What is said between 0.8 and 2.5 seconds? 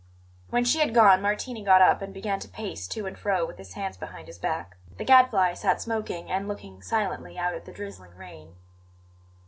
gone Martini got up and began to